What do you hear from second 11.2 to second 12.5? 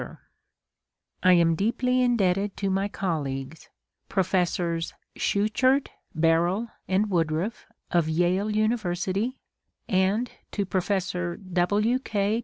W. K.